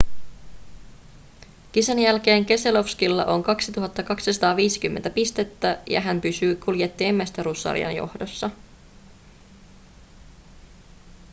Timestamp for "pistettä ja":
5.09-6.01